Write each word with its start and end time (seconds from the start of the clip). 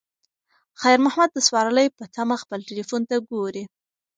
خیر 0.81 0.97
محمد 1.05 1.29
د 1.33 1.39
سوارلۍ 1.47 1.87
په 1.97 2.03
تمه 2.15 2.35
خپل 2.43 2.59
تلیفون 2.69 3.01
ته 3.09 3.15
ګوري. 3.29 3.63